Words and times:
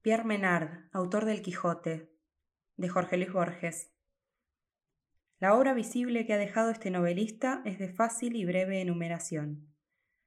Pierre 0.00 0.22
Menard, 0.22 0.84
autor 0.92 1.24
del 1.24 1.42
Quijote, 1.42 2.08
de 2.76 2.88
Jorge 2.88 3.16
Luis 3.16 3.32
Borges. 3.32 3.90
La 5.40 5.56
obra 5.56 5.74
visible 5.74 6.24
que 6.24 6.34
ha 6.34 6.38
dejado 6.38 6.70
este 6.70 6.92
novelista 6.92 7.62
es 7.64 7.80
de 7.80 7.88
fácil 7.88 8.36
y 8.36 8.44
breve 8.44 8.80
enumeración. 8.80 9.74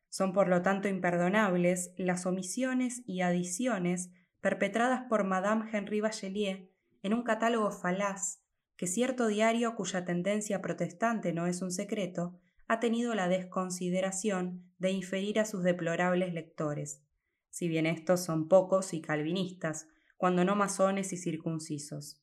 Son 0.10 0.34
por 0.34 0.50
lo 0.50 0.62
tanto 0.62 0.90
imperdonables 0.90 1.94
las 1.96 2.26
omisiones 2.26 3.02
y 3.08 3.22
adiciones 3.22 4.12
perpetradas 4.42 5.04
por 5.08 5.24
Madame 5.24 5.70
Henri 5.72 6.02
Bachelier 6.02 6.70
en 7.02 7.14
un 7.14 7.24
catálogo 7.24 7.72
falaz 7.72 8.44
que 8.76 8.88
cierto 8.88 9.28
diario 9.28 9.76
cuya 9.76 10.04
tendencia 10.04 10.62
protestante 10.62 11.32
no 11.32 11.48
es 11.48 11.62
un 11.62 11.72
secreto 11.72 12.38
ha 12.68 12.82
tenido 12.82 13.16
la 13.16 13.30
desconsideración 13.30 14.70
de 14.80 14.92
inferir 14.92 15.40
a 15.40 15.46
sus 15.46 15.64
deplorables 15.64 16.34
lectores 16.34 17.06
si 17.52 17.68
bien 17.68 17.86
estos 17.86 18.22
son 18.22 18.48
pocos 18.48 18.96
y 18.96 19.02
calvinistas, 19.02 19.88
cuando 20.18 20.44
no 20.44 20.56
masones 20.56 21.14
y 21.14 21.18
circuncisos. 21.18 22.20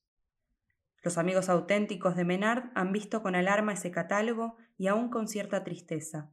Los 1.03 1.17
amigos 1.17 1.49
auténticos 1.49 2.17
de 2.17 2.25
Menard 2.25 2.71
han 2.75 2.93
visto 2.93 3.23
con 3.23 3.37
alarma 3.37 3.75
ese 3.75 3.93
catálogo 3.93 4.57
y 4.77 4.89
aún 4.89 5.11
con 5.11 5.29
cierta 5.29 5.63
tristeza. 5.63 6.33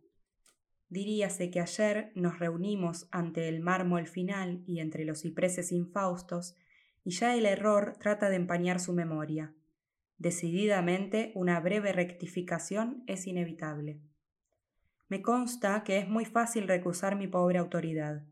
Diríase 0.89 1.52
que 1.52 1.59
ayer 1.59 2.12
nos 2.16 2.39
reunimos 2.39 3.08
ante 3.12 3.48
el 3.48 3.59
mármol 3.59 4.08
final 4.08 4.63
y 4.66 4.80
entre 4.80 5.05
los 5.05 5.22
cipreses 5.22 5.72
infaustos, 5.72 6.55
y 7.03 7.12
ya 7.12 7.36
el 7.36 7.45
error 7.45 7.98
trata 8.00 8.30
de 8.30 8.36
empañar 8.36 8.80
su 8.80 8.94
memoria. 8.94 9.53
Decididamente, 10.17 11.31
una 11.36 11.59
breve 11.59 11.91
rectificación 11.91 13.03
es 13.05 13.27
inevitable. 13.27 14.00
Me 15.08 15.22
consta 15.22 15.84
que 15.84 16.00
es 16.00 16.08
muy 16.08 16.25
fácil 16.25 16.67
recusar 16.67 17.16
mi 17.16 17.27
pobre 17.27 17.59
autoridad. 17.59 18.23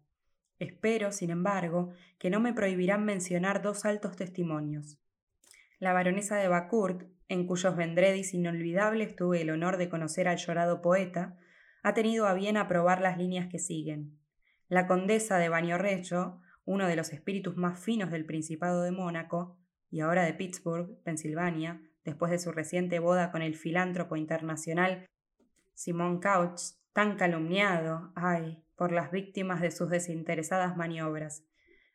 Espero, 0.59 1.11
sin 1.11 1.29
embargo, 1.29 1.93
que 2.19 2.29
no 2.29 2.39
me 2.39 2.53
prohibirán 2.53 3.05
mencionar 3.05 3.61
dos 3.61 3.85
altos 3.85 4.15
testimonios. 4.15 4.99
La 5.79 5.93
baronesa 5.93 6.37
de 6.37 6.47
Bacourt, 6.47 7.03
en 7.27 7.45
cuyos 7.45 7.75
vendredis 7.75 8.33
inolvidables 8.33 9.15
tuve 9.15 9.41
el 9.41 9.49
honor 9.49 9.77
de 9.77 9.89
conocer 9.89 10.27
al 10.27 10.37
llorado 10.37 10.81
poeta, 10.81 11.37
ha 11.81 11.93
tenido 11.93 12.27
a 12.27 12.33
bien 12.33 12.57
aprobar 12.57 13.01
las 13.01 13.17
líneas 13.17 13.47
que 13.49 13.59
siguen. 13.59 14.17
La 14.69 14.87
condesa 14.87 15.37
de 15.37 15.49
Bañorrecho, 15.49 16.39
uno 16.65 16.87
de 16.87 16.95
los 16.95 17.11
espíritus 17.11 17.57
más 17.57 17.79
finos 17.79 18.11
del 18.11 18.25
Principado 18.25 18.83
de 18.83 18.91
Mónaco, 18.91 19.57
y 19.89 19.99
ahora 19.99 20.23
de 20.23 20.33
Pittsburgh, 20.33 21.01
Pensilvania, 21.03 21.81
después 22.03 22.31
de 22.31 22.39
su 22.39 22.51
reciente 22.51 22.99
boda 22.99 23.31
con 23.31 23.41
el 23.41 23.55
filántropo 23.55 24.15
internacional 24.15 25.05
Simon 25.73 26.19
Couch, 26.19 26.61
tan 26.93 27.17
calumniado, 27.17 28.11
ay, 28.15 28.62
por 28.75 28.91
las 28.91 29.11
víctimas 29.11 29.61
de 29.61 29.71
sus 29.71 29.89
desinteresadas 29.89 30.75
maniobras. 30.75 31.45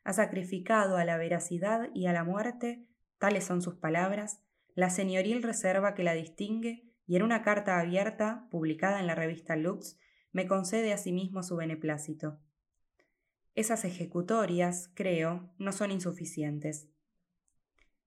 Ha 0.03 0.13
sacrificado 0.13 0.97
a 0.97 1.05
la 1.05 1.17
veracidad 1.17 1.89
y 1.93 2.05
a 2.07 2.13
la 2.13 2.23
muerte, 2.23 2.87
tales 3.17 3.43
son 3.43 3.61
sus 3.61 3.75
palabras, 3.75 4.41
la 4.75 4.89
señoril 4.89 5.43
reserva 5.43 5.93
que 5.93 6.03
la 6.03 6.13
distingue 6.13 6.89
y 7.05 7.15
en 7.15 7.23
una 7.23 7.41
carta 7.41 7.79
abierta, 7.79 8.47
publicada 8.51 8.99
en 8.99 9.07
la 9.07 9.15
revista 9.15 9.55
Lux, 9.55 9.97
me 10.31 10.47
concede 10.47 10.93
asimismo 10.93 11.43
su 11.43 11.55
beneplácito. 11.55 12.39
Esas 13.55 13.83
ejecutorias, 13.83 14.91
creo, 14.93 15.51
no 15.57 15.71
son 15.71 15.91
insuficientes. 15.91 16.89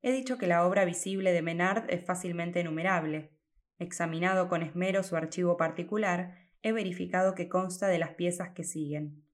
He 0.01 0.13
dicho 0.13 0.39
que 0.39 0.47
la 0.47 0.67
obra 0.67 0.85
visible 0.85 1.33
de 1.33 1.43
Menard 1.43 1.91
es 1.91 2.05
fácilmente 2.05 2.61
enumerable. 2.61 3.37
Examinado 3.79 4.49
con 4.49 4.63
esmero 4.63 5.03
su 5.03 5.17
archivo 5.17 5.57
particular, 5.57 6.42
he 6.63 6.73
verificado 6.73 7.35
que 7.35 7.49
consta 7.49 7.89
de 7.89 7.99
las 7.99 8.15
piezas 8.15 8.51
que 8.51 8.65
siguen. 8.65 9.25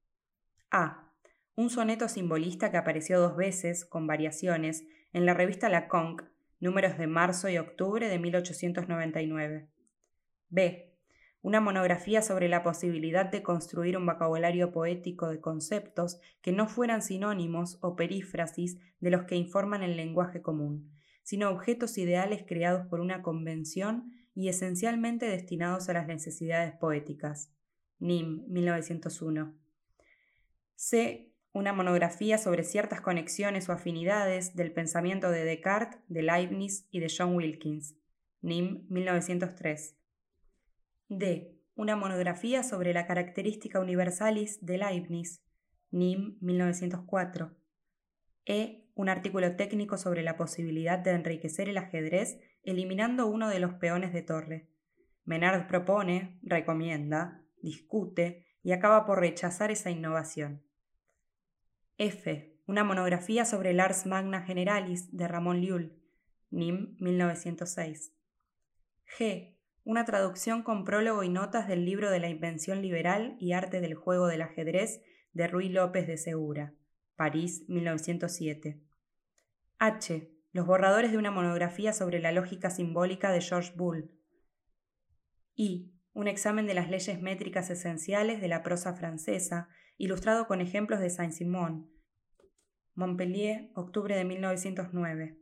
A. 0.70 1.12
Un 1.54 1.70
soneto 1.70 2.08
simbolista 2.08 2.70
que 2.70 2.76
apareció 2.76 3.20
dos 3.20 3.36
veces, 3.36 3.84
con 3.84 4.06
variaciones, 4.06 4.86
en 5.12 5.26
la 5.26 5.34
revista 5.34 5.68
La 5.68 5.88
Conque, 5.88 6.24
números 6.60 6.98
de 6.98 7.06
marzo 7.06 7.48
y 7.48 7.58
octubre 7.58 8.08
de 8.08 8.18
1899. 8.18 9.68
B. 10.48 10.94
Una 11.40 11.60
monografía 11.60 12.20
sobre 12.22 12.48
la 12.48 12.62
posibilidad 12.62 13.26
de 13.26 13.42
construir 13.42 13.96
un 13.96 14.06
vocabulario 14.06 14.72
poético 14.72 15.28
de 15.28 15.40
conceptos 15.40 16.20
que 16.42 16.52
no 16.52 16.66
fueran 16.66 17.00
sinónimos 17.00 17.78
o 17.80 17.94
perífrasis 17.94 18.78
de 19.00 19.10
los 19.10 19.24
que 19.24 19.36
informan 19.36 19.82
el 19.82 19.96
lenguaje 19.96 20.42
común, 20.42 20.90
sino 21.22 21.50
objetos 21.50 21.96
ideales 21.98 22.44
creados 22.46 22.86
por 22.86 23.00
una 23.00 23.22
convención 23.22 24.12
y 24.38 24.48
esencialmente 24.48 25.26
destinados 25.26 25.88
a 25.88 25.94
las 25.94 26.06
necesidades 26.06 26.72
poéticas. 26.76 27.52
NIM, 27.98 28.44
1901. 28.46 29.52
C. 30.76 31.34
Una 31.50 31.72
monografía 31.72 32.38
sobre 32.38 32.62
ciertas 32.62 33.00
conexiones 33.00 33.68
o 33.68 33.72
afinidades 33.72 34.54
del 34.54 34.72
pensamiento 34.72 35.32
de 35.32 35.44
Descartes, 35.44 35.98
de 36.06 36.22
Leibniz 36.22 36.86
y 36.92 37.00
de 37.00 37.12
John 37.12 37.34
Wilkins. 37.34 37.96
NIM, 38.40 38.86
1903. 38.88 39.96
D. 41.08 41.58
Una 41.74 41.96
monografía 41.96 42.62
sobre 42.62 42.92
la 42.94 43.08
característica 43.08 43.80
universalis 43.80 44.64
de 44.64 44.78
Leibniz. 44.78 45.42
NIM, 45.90 46.38
1904. 46.40 47.56
E. 48.46 48.88
Un 48.94 49.08
artículo 49.08 49.56
técnico 49.56 49.98
sobre 49.98 50.22
la 50.22 50.36
posibilidad 50.36 51.00
de 51.00 51.10
enriquecer 51.10 51.68
el 51.68 51.78
ajedrez 51.78 52.38
eliminando 52.62 53.26
uno 53.26 53.48
de 53.48 53.60
los 53.60 53.74
peones 53.74 54.12
de 54.12 54.22
torre. 54.22 54.68
Menard 55.24 55.66
propone, 55.66 56.38
recomienda, 56.42 57.42
discute 57.62 58.46
y 58.62 58.72
acaba 58.72 59.04
por 59.04 59.20
rechazar 59.20 59.70
esa 59.70 59.90
innovación. 59.90 60.62
F. 61.98 62.54
Una 62.66 62.84
monografía 62.84 63.44
sobre 63.44 63.70
el 63.70 63.80
Ars 63.80 64.06
Magna 64.06 64.42
Generalis 64.42 65.16
de 65.16 65.26
Ramón 65.26 65.62
Llull, 65.62 65.98
NIM 66.50 66.96
1906. 67.00 68.12
G. 69.18 69.56
Una 69.84 70.04
traducción 70.04 70.62
con 70.62 70.84
prólogo 70.84 71.22
y 71.22 71.30
notas 71.30 71.66
del 71.66 71.84
libro 71.84 72.10
de 72.10 72.20
la 72.20 72.28
invención 72.28 72.82
liberal 72.82 73.36
y 73.40 73.52
arte 73.52 73.80
del 73.80 73.94
juego 73.94 74.26
del 74.26 74.42
ajedrez 74.42 75.02
de 75.32 75.48
Ruy 75.48 75.70
López 75.70 76.06
de 76.06 76.18
Segura, 76.18 76.74
París 77.16 77.64
1907. 77.68 78.80
H 79.78 80.37
los 80.52 80.66
borradores 80.66 81.12
de 81.12 81.18
una 81.18 81.30
monografía 81.30 81.92
sobre 81.92 82.20
la 82.20 82.32
lógica 82.32 82.70
simbólica 82.70 83.30
de 83.32 83.40
George 83.40 83.72
Bull. 83.76 84.10
Y 85.54 85.92
un 86.12 86.28
examen 86.28 86.66
de 86.66 86.74
las 86.74 86.88
leyes 86.88 87.20
métricas 87.20 87.70
esenciales 87.70 88.40
de 88.40 88.48
la 88.48 88.62
prosa 88.62 88.94
francesa, 88.94 89.68
ilustrado 89.98 90.46
con 90.46 90.60
ejemplos 90.60 91.00
de 91.00 91.10
Saint-Simon. 91.10 91.90
Montpellier, 92.94 93.70
octubre 93.74 94.16
de 94.16 94.24
1909. 94.24 95.38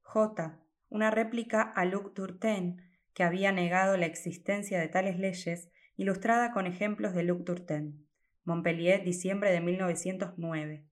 J. 0.00 0.60
Una 0.88 1.10
réplica 1.10 1.62
a 1.62 1.84
Luc 1.84 2.14
Durtain, 2.14 2.82
que 3.12 3.24
había 3.24 3.52
negado 3.52 3.96
la 3.96 4.06
existencia 4.06 4.78
de 4.78 4.88
tales 4.88 5.18
leyes, 5.18 5.70
ilustrada 5.96 6.52
con 6.52 6.66
ejemplos 6.66 7.14
de 7.14 7.24
Luc 7.24 7.44
Durtain. 7.44 8.06
Montpellier, 8.44 9.04
diciembre 9.04 9.50
de 9.52 9.60
1909. 9.60 10.86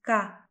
K 0.00 0.47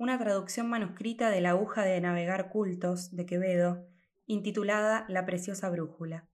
una 0.00 0.18
traducción 0.18 0.66
manuscrita 0.66 1.28
de 1.28 1.42
la 1.42 1.50
aguja 1.50 1.84
de 1.84 2.00
navegar 2.00 2.48
cultos 2.48 3.14
de 3.14 3.26
Quevedo, 3.26 3.86
intitulada 4.24 5.04
La 5.08 5.26
preciosa 5.26 5.68
brújula. 5.68 6.26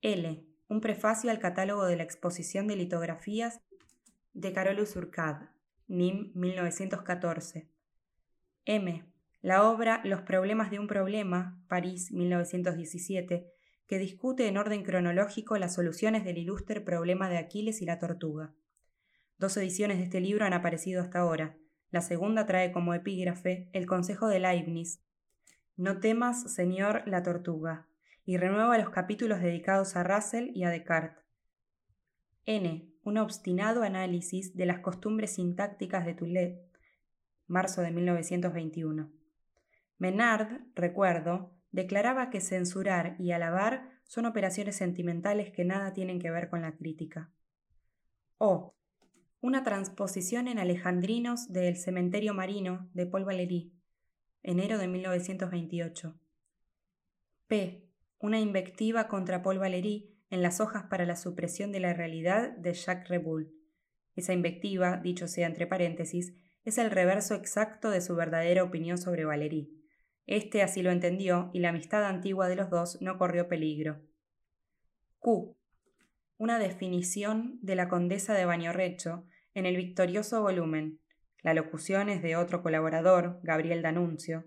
L. 0.00 0.46
Un 0.68 0.80
prefacio 0.80 1.30
al 1.30 1.38
catálogo 1.38 1.84
de 1.84 1.96
la 1.96 2.04
exposición 2.04 2.66
de 2.66 2.76
litografías 2.76 3.60
de 4.32 4.54
Carolus 4.54 4.96
Urcad, 4.96 5.50
NIM 5.88 6.32
1914. 6.34 7.68
M. 8.64 9.04
La 9.42 9.68
obra 9.68 10.00
Los 10.02 10.22
problemas 10.22 10.70
de 10.70 10.78
un 10.78 10.86
problema, 10.86 11.62
París 11.68 12.12
1917, 12.12 13.46
que 13.86 13.98
discute 13.98 14.48
en 14.48 14.56
orden 14.56 14.84
cronológico 14.84 15.58
las 15.58 15.74
soluciones 15.74 16.24
del 16.24 16.38
ilustre 16.38 16.80
problema 16.80 17.28
de 17.28 17.36
Aquiles 17.36 17.82
y 17.82 17.84
la 17.84 17.98
tortuga. 17.98 18.54
Dos 19.36 19.54
ediciones 19.58 19.98
de 19.98 20.04
este 20.04 20.22
libro 20.22 20.46
han 20.46 20.54
aparecido 20.54 21.02
hasta 21.02 21.18
ahora, 21.18 21.58
la 21.94 22.00
segunda 22.00 22.44
trae 22.44 22.72
como 22.72 22.92
epígrafe 22.92 23.68
el 23.72 23.86
consejo 23.86 24.26
de 24.26 24.40
Leibniz. 24.40 25.00
No 25.76 26.00
temas, 26.00 26.52
Señor, 26.52 27.06
la 27.06 27.22
tortuga, 27.22 27.86
y 28.24 28.36
renueva 28.36 28.76
los 28.78 28.90
capítulos 28.90 29.40
dedicados 29.40 29.94
a 29.94 30.02
Russell 30.02 30.50
y 30.54 30.64
a 30.64 30.70
Descartes. 30.70 31.24
N. 32.46 32.92
Un 33.04 33.18
obstinado 33.18 33.84
análisis 33.84 34.56
de 34.56 34.66
las 34.66 34.80
costumbres 34.80 35.36
sintácticas 35.36 36.04
de 36.04 36.14
Toulet, 36.14 36.58
marzo 37.46 37.80
de 37.82 37.92
1921. 37.92 39.12
Menard, 39.98 40.62
recuerdo, 40.74 41.54
declaraba 41.70 42.28
que 42.28 42.40
censurar 42.40 43.14
y 43.20 43.30
alabar 43.30 44.00
son 44.02 44.26
operaciones 44.26 44.74
sentimentales 44.74 45.52
que 45.52 45.64
nada 45.64 45.92
tienen 45.92 46.18
que 46.18 46.32
ver 46.32 46.50
con 46.50 46.62
la 46.62 46.72
crítica. 46.72 47.30
O 48.38 48.74
una 49.44 49.62
transposición 49.62 50.48
en 50.48 50.58
alejandrinos 50.58 51.52
de 51.52 51.68
El 51.68 51.76
cementerio 51.76 52.32
marino 52.32 52.88
de 52.94 53.04
Paul 53.04 53.26
Valéry, 53.26 53.74
enero 54.42 54.78
de 54.78 54.88
1928. 54.88 56.18
P. 57.46 57.86
Una 58.20 58.40
invectiva 58.40 59.06
contra 59.06 59.42
Paul 59.42 59.58
Valéry 59.58 60.16
en 60.30 60.40
las 60.40 60.60
hojas 60.60 60.84
para 60.84 61.04
la 61.04 61.14
supresión 61.14 61.72
de 61.72 61.80
la 61.80 61.92
realidad 61.92 62.56
de 62.56 62.72
Jacques 62.72 63.10
Reboul. 63.10 63.52
Esa 64.16 64.32
invectiva, 64.32 64.96
dicho 64.96 65.28
sea 65.28 65.46
entre 65.46 65.66
paréntesis, 65.66 66.32
es 66.64 66.78
el 66.78 66.90
reverso 66.90 67.34
exacto 67.34 67.90
de 67.90 68.00
su 68.00 68.16
verdadera 68.16 68.62
opinión 68.62 68.96
sobre 68.96 69.26
Valerí. 69.26 69.78
Este 70.24 70.62
así 70.62 70.80
lo 70.80 70.90
entendió 70.90 71.50
y 71.52 71.58
la 71.58 71.68
amistad 71.68 72.06
antigua 72.06 72.48
de 72.48 72.56
los 72.56 72.70
dos 72.70 72.96
no 73.02 73.18
corrió 73.18 73.46
peligro. 73.46 74.00
Q. 75.18 75.54
Una 76.38 76.58
definición 76.58 77.58
de 77.60 77.76
la 77.76 77.90
condesa 77.90 78.32
de 78.32 78.46
Bañorrecho 78.46 79.26
en 79.54 79.66
el 79.66 79.76
victorioso 79.76 80.42
volumen. 80.42 81.00
La 81.42 81.54
locución 81.54 82.08
es 82.08 82.22
de 82.22 82.36
otro 82.36 82.62
colaborador, 82.62 83.40
Gabriel 83.42 83.82
D'Annunzio, 83.82 84.44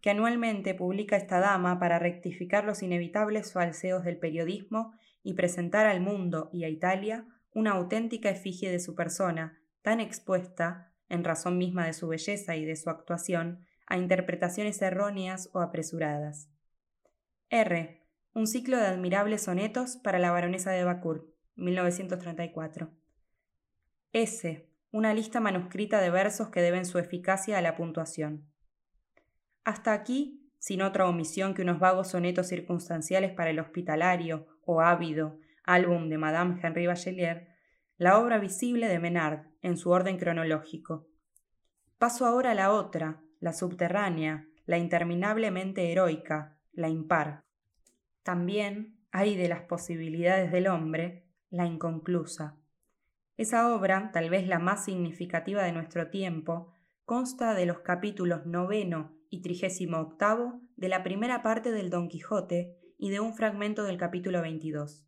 que 0.00 0.10
anualmente 0.10 0.74
publica 0.74 1.16
esta 1.16 1.40
dama 1.40 1.78
para 1.78 1.98
rectificar 1.98 2.64
los 2.64 2.82
inevitables 2.82 3.52
falseos 3.52 4.04
del 4.04 4.18
periodismo 4.18 4.94
y 5.22 5.34
presentar 5.34 5.86
al 5.86 6.00
mundo 6.00 6.50
y 6.52 6.64
a 6.64 6.68
Italia 6.68 7.26
una 7.52 7.72
auténtica 7.72 8.30
efigie 8.30 8.70
de 8.70 8.80
su 8.80 8.94
persona, 8.94 9.58
tan 9.82 10.00
expuesta, 10.00 10.92
en 11.08 11.24
razón 11.24 11.58
misma 11.58 11.86
de 11.86 11.92
su 11.92 12.06
belleza 12.08 12.56
y 12.56 12.64
de 12.64 12.76
su 12.76 12.90
actuación, 12.90 13.64
a 13.86 13.96
interpretaciones 13.96 14.82
erróneas 14.82 15.48
o 15.52 15.60
apresuradas. 15.60 16.50
R. 17.48 18.02
Un 18.34 18.46
ciclo 18.46 18.76
de 18.76 18.86
admirables 18.86 19.44
sonetos 19.44 19.96
para 19.96 20.18
la 20.18 20.30
baronesa 20.30 20.70
de 20.72 20.84
Bacur, 20.84 21.32
1934. 21.54 22.92
S. 24.12 24.68
Una 24.90 25.12
lista 25.12 25.40
manuscrita 25.40 26.00
de 26.00 26.10
versos 26.10 26.48
que 26.48 26.62
deben 26.62 26.86
su 26.86 26.98
eficacia 26.98 27.58
a 27.58 27.62
la 27.62 27.76
puntuación. 27.76 28.48
Hasta 29.64 29.92
aquí, 29.92 30.50
sin 30.58 30.82
otra 30.82 31.06
omisión 31.06 31.54
que 31.54 31.62
unos 31.62 31.78
vagos 31.78 32.08
sonetos 32.10 32.48
circunstanciales 32.48 33.32
para 33.32 33.50
el 33.50 33.58
hospitalario 33.58 34.46
o 34.64 34.80
ávido 34.80 35.38
álbum 35.64 36.08
de 36.08 36.16
Madame 36.16 36.60
Henri 36.62 36.86
Bachelier, 36.86 37.48
la 37.98 38.18
obra 38.18 38.38
visible 38.38 38.88
de 38.88 38.98
Menard 38.98 39.46
en 39.62 39.76
su 39.76 39.90
orden 39.90 40.16
cronológico. 40.18 41.08
Paso 41.98 42.26
ahora 42.26 42.52
a 42.52 42.54
la 42.54 42.70
otra, 42.72 43.22
la 43.40 43.52
subterránea, 43.52 44.46
la 44.64 44.78
interminablemente 44.78 45.90
heroica, 45.90 46.56
la 46.72 46.88
impar. 46.88 47.44
También 48.22 48.98
hay 49.10 49.36
de 49.36 49.48
las 49.48 49.62
posibilidades 49.62 50.52
del 50.52 50.68
hombre, 50.68 51.26
la 51.50 51.66
inconclusa. 51.66 52.56
Esa 53.36 53.74
obra, 53.74 54.10
tal 54.12 54.30
vez 54.30 54.46
la 54.46 54.58
más 54.58 54.84
significativa 54.84 55.62
de 55.62 55.72
nuestro 55.72 56.08
tiempo, 56.08 56.72
consta 57.04 57.54
de 57.54 57.66
los 57.66 57.80
capítulos 57.80 58.46
noveno 58.46 59.16
y 59.28 59.42
trigésimo 59.42 59.98
octavo 59.98 60.60
de 60.76 60.88
la 60.88 61.02
primera 61.02 61.42
parte 61.42 61.70
del 61.70 61.90
Don 61.90 62.08
Quijote 62.08 62.76
y 62.98 63.10
de 63.10 63.20
un 63.20 63.34
fragmento 63.34 63.84
del 63.84 63.98
capítulo 63.98 64.40
22. 64.40 65.06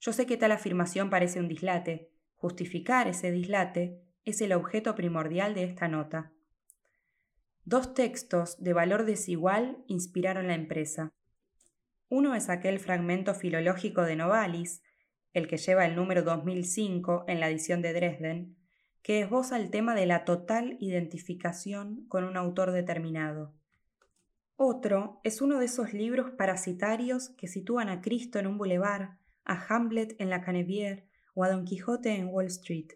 Yo 0.00 0.12
sé 0.12 0.26
que 0.26 0.36
tal 0.36 0.52
afirmación 0.52 1.08
parece 1.08 1.40
un 1.40 1.48
dislate. 1.48 2.10
Justificar 2.34 3.08
ese 3.08 3.30
dislate 3.30 4.02
es 4.24 4.40
el 4.40 4.52
objeto 4.52 4.94
primordial 4.94 5.54
de 5.54 5.64
esta 5.64 5.88
nota. 5.88 6.32
Dos 7.64 7.94
textos 7.94 8.62
de 8.62 8.72
valor 8.72 9.04
desigual 9.04 9.78
inspiraron 9.86 10.48
la 10.48 10.54
empresa. 10.54 11.12
Uno 12.08 12.34
es 12.34 12.48
aquel 12.48 12.78
fragmento 12.78 13.34
filológico 13.34 14.02
de 14.02 14.16
Novalis, 14.16 14.82
el 15.36 15.48
que 15.48 15.58
lleva 15.58 15.84
el 15.84 15.94
número 15.94 16.22
2005 16.22 17.26
en 17.28 17.40
la 17.40 17.50
edición 17.50 17.82
de 17.82 17.92
Dresden, 17.92 18.56
que 19.02 19.20
esboza 19.20 19.58
el 19.58 19.68
tema 19.68 19.94
de 19.94 20.06
la 20.06 20.24
total 20.24 20.78
identificación 20.80 22.06
con 22.08 22.24
un 22.24 22.38
autor 22.38 22.72
determinado. 22.72 23.52
Otro 24.56 25.20
es 25.24 25.42
uno 25.42 25.58
de 25.58 25.66
esos 25.66 25.92
libros 25.92 26.30
parasitarios 26.30 27.28
que 27.36 27.48
sitúan 27.48 27.90
a 27.90 28.00
Cristo 28.00 28.38
en 28.38 28.46
un 28.46 28.56
bulevar, 28.56 29.18
a 29.44 29.62
Hamlet 29.68 30.16
en 30.18 30.30
la 30.30 30.42
Canebière 30.42 31.04
o 31.34 31.44
a 31.44 31.50
Don 31.50 31.66
Quijote 31.66 32.14
en 32.14 32.28
Wall 32.28 32.46
Street. 32.46 32.92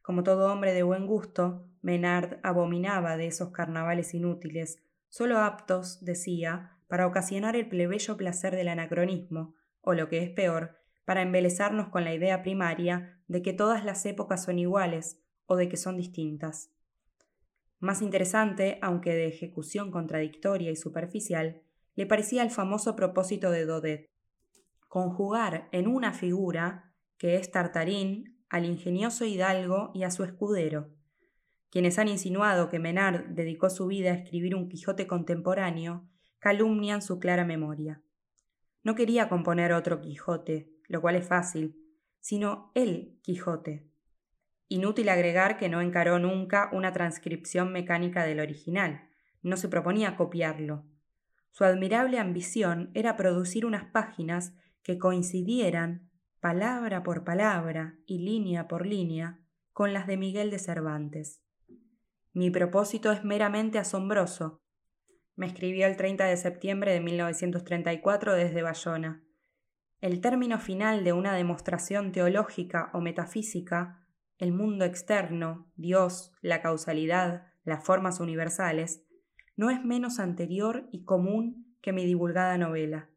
Como 0.00 0.22
todo 0.22 0.50
hombre 0.50 0.72
de 0.72 0.84
buen 0.84 1.06
gusto, 1.06 1.68
Menard 1.82 2.38
abominaba 2.42 3.18
de 3.18 3.26
esos 3.26 3.50
carnavales 3.50 4.14
inútiles, 4.14 4.82
solo 5.10 5.36
aptos, 5.40 6.02
decía, 6.02 6.78
para 6.86 7.06
ocasionar 7.06 7.56
el 7.56 7.68
plebeyo 7.68 8.16
placer 8.16 8.56
del 8.56 8.68
anacronismo, 8.68 9.54
o 9.82 9.92
lo 9.92 10.08
que 10.08 10.22
es 10.22 10.30
peor, 10.30 10.77
para 11.08 11.22
embelezarnos 11.22 11.88
con 11.88 12.04
la 12.04 12.12
idea 12.12 12.42
primaria 12.42 13.18
de 13.28 13.40
que 13.40 13.54
todas 13.54 13.82
las 13.82 14.04
épocas 14.04 14.44
son 14.44 14.58
iguales, 14.58 15.18
o 15.46 15.56
de 15.56 15.66
que 15.70 15.78
son 15.78 15.96
distintas. 15.96 16.70
Más 17.78 18.02
interesante, 18.02 18.78
aunque 18.82 19.14
de 19.14 19.26
ejecución 19.26 19.90
contradictoria 19.90 20.70
y 20.70 20.76
superficial, 20.76 21.62
le 21.94 22.04
parecía 22.04 22.42
el 22.42 22.50
famoso 22.50 22.94
propósito 22.94 23.50
de 23.50 23.64
Dodet, 23.64 24.10
conjugar 24.86 25.70
en 25.72 25.88
una 25.88 26.12
figura, 26.12 26.92
que 27.16 27.36
es 27.36 27.50
Tartarín, 27.50 28.44
al 28.50 28.66
ingenioso 28.66 29.24
hidalgo 29.24 29.92
y 29.94 30.02
a 30.02 30.10
su 30.10 30.24
escudero. 30.24 30.90
Quienes 31.70 31.98
han 31.98 32.08
insinuado 32.08 32.68
que 32.68 32.80
Menard 32.80 33.28
dedicó 33.28 33.70
su 33.70 33.86
vida 33.86 34.10
a 34.10 34.14
escribir 34.16 34.54
un 34.54 34.68
Quijote 34.68 35.06
contemporáneo, 35.06 36.06
calumnian 36.38 37.00
su 37.00 37.18
clara 37.18 37.46
memoria. 37.46 38.02
No 38.82 38.94
quería 38.94 39.30
componer 39.30 39.72
otro 39.72 40.02
Quijote, 40.02 40.77
lo 40.88 41.00
cual 41.00 41.16
es 41.16 41.26
fácil, 41.28 41.76
sino 42.20 42.72
el 42.74 43.18
Quijote, 43.22 43.88
Inútil 44.70 45.08
agregar 45.08 45.56
que 45.56 45.70
no 45.70 45.80
encaró 45.80 46.18
nunca 46.18 46.68
una 46.72 46.92
transcripción 46.92 47.72
mecánica 47.72 48.24
del 48.24 48.38
original, 48.38 49.08
no 49.42 49.56
se 49.56 49.68
proponía 49.68 50.14
copiarlo. 50.14 50.84
Su 51.50 51.64
admirable 51.64 52.18
ambición 52.18 52.90
era 52.92 53.16
producir 53.16 53.64
unas 53.64 53.84
páginas 53.84 54.52
que 54.82 54.98
coincidieran, 54.98 56.10
palabra 56.40 57.02
por 57.02 57.24
palabra 57.24 57.96
y 58.04 58.18
línea 58.18 58.68
por 58.68 58.84
línea, 58.86 59.40
con 59.72 59.94
las 59.94 60.06
de 60.06 60.18
Miguel 60.18 60.50
de 60.50 60.58
Cervantes. 60.58 61.42
Mi 62.34 62.50
propósito 62.50 63.10
es 63.10 63.24
meramente 63.24 63.78
asombroso, 63.78 64.60
me 65.34 65.46
escribió 65.46 65.86
el 65.86 65.96
30 65.96 66.26
de 66.26 66.36
septiembre 66.36 66.92
de 66.92 67.00
1934 67.00 68.34
desde 68.34 68.60
Bayona. 68.60 69.24
El 70.00 70.20
término 70.20 70.60
final 70.60 71.02
de 71.02 71.12
una 71.12 71.34
demostración 71.34 72.12
teológica 72.12 72.90
o 72.92 73.00
metafísica 73.00 74.04
el 74.38 74.52
mundo 74.52 74.84
externo, 74.84 75.72
Dios, 75.74 76.32
la 76.40 76.62
causalidad, 76.62 77.48
las 77.64 77.84
formas 77.84 78.20
universales, 78.20 79.04
no 79.56 79.70
es 79.70 79.84
menos 79.84 80.20
anterior 80.20 80.88
y 80.92 81.02
común 81.02 81.76
que 81.82 81.92
mi 81.92 82.06
divulgada 82.06 82.56
novela. 82.56 83.10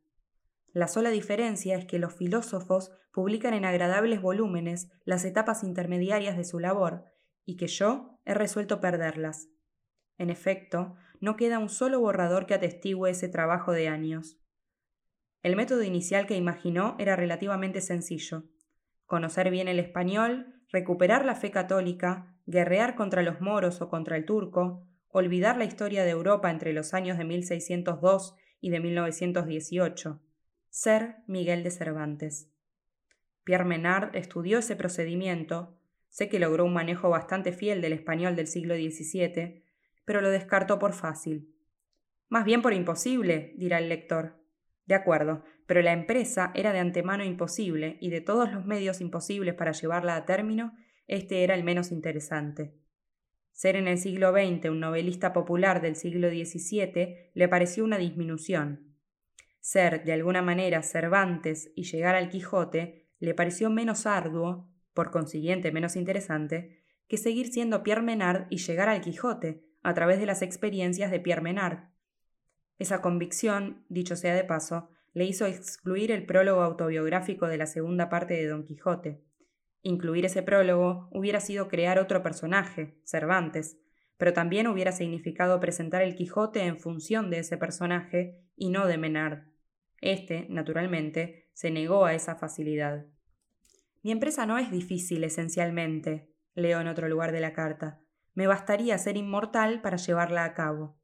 La 0.74 0.88
sola 0.88 1.12
diferencia 1.12 1.78
es 1.78 1.86
que 1.86 2.00
los 2.00 2.16
filósofos 2.16 2.92
publican 3.14 3.54
en 3.54 3.66
agradables 3.66 4.22
volúmenes 4.22 4.90
las 5.06 5.24
etapas 5.26 5.64
intermediarias 5.64 6.36
de 6.36 6.46
su 6.46 6.58
labor 6.58 7.06
y 7.46 7.58
que 7.58 7.68
yo 7.68 8.20
he 8.26 8.34
resuelto 8.34 8.82
perderlas. 8.82 9.50
En 10.18 10.32
efecto, 10.32 10.96
no 11.20 11.36
queda 11.36 11.60
un 11.60 11.70
solo 11.70 12.00
borrador 12.00 12.48
que 12.48 12.56
atestigue 12.56 13.12
ese 13.12 13.30
trabajo 13.30 13.72
de 13.72 13.88
años. 13.88 14.41
El 15.44 15.56
método 15.56 15.84
inicial 15.84 16.28
que 16.28 16.36
imaginó 16.36 16.96
era 17.00 17.16
relativamente 17.16 17.82
sencillo. 17.82 18.44
Conocer 19.06 19.50
bien 19.50 19.68
el 19.68 19.80
español, 19.80 20.62
recuperar 20.72 21.26
la 21.26 21.36
fe 21.36 21.52
católica, 21.52 22.36
guerrear 22.46 22.96
contra 22.96 23.24
los 23.24 23.42
moros 23.42 23.82
o 23.82 23.90
contra 23.90 24.18
el 24.18 24.26
turco, 24.26 24.88
olvidar 25.10 25.58
la 25.58 25.66
historia 25.66 26.04
de 26.04 26.12
Europa 26.12 26.52
entre 26.52 26.74
los 26.74 26.94
años 26.94 27.18
de 27.18 27.26
1602 27.26 28.36
y 28.62 28.70
de 28.70 28.80
1918. 28.80 30.22
Ser 30.70 31.18
Miguel 31.28 31.64
de 31.64 31.72
Cervantes. 31.72 32.50
Pierre 33.44 33.66
Menard 33.66 34.16
estudió 34.16 34.60
ese 34.60 34.76
procedimiento, 34.76 35.76
sé 36.10 36.30
que 36.30 36.40
logró 36.40 36.66
un 36.66 36.74
manejo 36.74 37.10
bastante 37.10 37.52
fiel 37.52 37.82
del 37.82 37.94
español 37.94 38.36
del 38.36 38.48
siglo 38.48 38.76
XVII, 38.76 39.64
pero 40.06 40.22
lo 40.22 40.30
descartó 40.30 40.78
por 40.78 40.94
fácil. 40.94 41.54
Más 42.30 42.46
bien 42.46 42.62
por 42.62 42.74
imposible, 42.74 43.54
dirá 43.58 43.80
el 43.80 43.90
lector. 43.90 44.41
De 44.92 44.96
acuerdo, 44.96 45.46
pero 45.68 45.82
la 45.82 45.94
empresa 45.94 46.52
era 46.54 46.74
de 46.74 46.80
antemano 46.80 47.24
imposible 47.24 47.98
y 48.02 48.10
de 48.10 48.20
todos 48.20 48.52
los 48.52 48.66
medios 48.66 49.00
imposibles 49.00 49.56
para 49.56 49.72
llevarla 49.72 50.18
a 50.18 50.26
término, 50.26 50.74
este 51.08 51.46
era 51.46 51.56
el 51.56 51.64
menos 51.64 51.94
interesante. 51.94 52.76
Ser 53.54 53.78
en 53.78 53.88
el 53.88 53.98
siglo 54.00 54.34
XX 54.34 54.70
un 54.70 54.82
novelista 54.82 55.32
popular 55.32 55.82
del 55.82 55.96
siglo 55.96 56.28
XVII 56.28 57.32
le 57.34 57.48
pareció 57.48 57.86
una 57.86 57.98
disminución. 57.98 58.98
Ser, 59.62 60.04
de 60.04 60.12
alguna 60.12 60.42
manera, 60.42 60.84
Cervantes 60.84 61.72
y 61.74 61.84
llegar 61.84 62.16
al 62.16 62.28
Quijote 62.28 63.08
le 63.20 63.34
pareció 63.34 63.70
menos 63.70 64.06
arduo, 64.06 64.70
por 64.94 65.10
consiguiente 65.10 65.72
menos 65.72 65.96
interesante, 65.96 66.84
que 67.08 67.16
seguir 67.16 67.48
siendo 67.48 67.82
Pierre 67.82 68.02
Menard 68.02 68.48
y 68.50 68.58
llegar 68.58 68.90
al 68.90 69.00
Quijote, 69.00 69.64
a 69.84 69.94
través 69.94 70.20
de 70.20 70.26
las 70.26 70.42
experiencias 70.42 71.12
de 71.12 71.22
Pierre 71.22 71.44
Menard. 71.44 71.91
Esa 72.82 73.00
convicción, 73.00 73.86
dicho 73.90 74.16
sea 74.16 74.34
de 74.34 74.44
paso, 74.44 74.90
le 75.14 75.26
hizo 75.26 75.46
excluir 75.46 76.12
el 76.12 76.26
prólogo 76.26 76.64
autobiográfico 76.64 77.46
de 77.46 77.58
la 77.58 77.68
segunda 77.68 78.10
parte 78.10 78.34
de 78.34 78.48
Don 78.48 78.64
Quijote. 78.64 79.22
Incluir 79.84 80.26
ese 80.26 80.42
prólogo 80.42 81.08
hubiera 81.12 81.42
sido 81.42 81.68
crear 81.68 82.00
otro 82.00 82.24
personaje, 82.24 82.98
Cervantes, 83.04 83.78
pero 84.18 84.34
también 84.34 84.66
hubiera 84.66 84.94
significado 84.94 85.60
presentar 85.60 86.02
el 86.02 86.16
Quijote 86.16 86.64
en 86.64 86.80
función 86.80 87.30
de 87.30 87.38
ese 87.42 87.56
personaje 87.56 88.42
y 88.56 88.72
no 88.72 88.88
de 88.88 88.98
Menard. 88.98 89.44
Este, 90.02 90.48
naturalmente, 90.50 91.52
se 91.54 91.70
negó 91.70 92.06
a 92.06 92.16
esa 92.16 92.34
facilidad. 92.34 93.06
Mi 94.02 94.12
empresa 94.12 94.48
no 94.48 94.58
es 94.58 94.72
difícil 94.72 95.24
esencialmente, 95.24 96.34
leo 96.56 96.82
en 96.82 96.88
otro 96.88 97.08
lugar 97.08 97.32
de 97.32 97.42
la 97.42 97.54
carta, 97.54 98.02
me 98.34 98.48
bastaría 98.48 98.98
ser 98.98 99.18
inmortal 99.18 99.84
para 99.84 99.98
llevarla 99.98 100.46
a 100.46 100.56
cabo. 100.56 101.00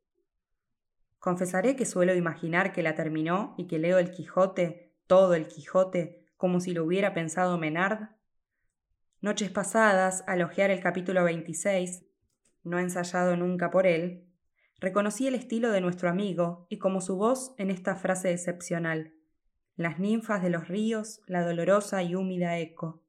Confesaré 1.20 1.76
que 1.76 1.86
suelo 1.86 2.14
imaginar 2.16 2.72
que 2.74 2.84
la 2.84 2.96
terminó 2.96 3.56
y 3.58 3.68
que 3.68 3.80
leo 3.80 3.98
el 3.98 4.12
Quijote, 4.12 4.94
todo 5.08 5.34
el 5.34 5.48
Quijote, 5.48 6.28
como 6.38 6.60
si 6.60 6.74
lo 6.74 6.86
hubiera 6.86 7.14
pensado 7.14 7.58
Menard. 7.58 8.10
Noches 9.22 9.50
pasadas, 9.50 10.24
al 10.28 10.44
hojear 10.44 10.70
el 10.70 10.80
capítulo 10.80 11.24
26, 11.24 12.06
no 12.64 12.78
ensayado 12.78 13.36
nunca 13.36 13.72
por 13.72 13.88
él, 13.88 14.28
reconocí 14.80 15.26
el 15.26 15.34
estilo 15.34 15.72
de 15.72 15.82
nuestro 15.82 16.08
amigo 16.08 16.68
y 16.70 16.78
como 16.78 17.02
su 17.02 17.18
voz 17.18 17.56
en 17.58 17.72
esta 17.72 17.96
frase 17.96 18.32
excepcional. 18.32 19.14
Las 19.76 19.98
ninfas 20.00 20.44
de 20.44 20.52
los 20.52 20.68
ríos, 20.68 21.22
la 21.26 21.44
dolorosa 21.44 22.04
y 22.04 22.14
húmida 22.14 22.60
eco. 22.60 23.02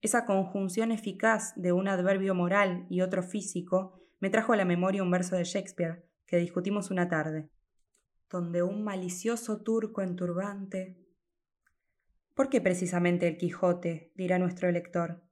Esa 0.00 0.24
conjunción 0.24 0.90
eficaz 0.90 1.52
de 1.56 1.72
un 1.72 1.88
adverbio 1.88 2.34
moral 2.34 2.86
y 2.88 3.02
otro 3.02 3.22
físico 3.22 4.00
me 4.20 4.30
trajo 4.30 4.54
a 4.54 4.56
la 4.56 4.64
memoria 4.64 5.02
un 5.02 5.10
verso 5.10 5.36
de 5.36 5.44
Shakespeare 5.44 6.05
que 6.26 6.38
discutimos 6.38 6.90
una 6.90 7.08
tarde, 7.08 7.48
donde 8.30 8.62
un 8.62 8.82
malicioso 8.82 9.62
turco 9.62 10.02
en 10.02 10.16
turbante. 10.16 10.98
¿Por 12.34 12.48
qué 12.48 12.60
precisamente 12.60 13.28
el 13.28 13.36
Quijote? 13.36 14.12
dirá 14.14 14.38
nuestro 14.38 14.70
lector. 14.70 15.22